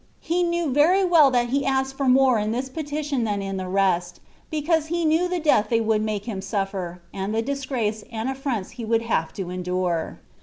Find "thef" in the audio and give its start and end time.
3.57-3.71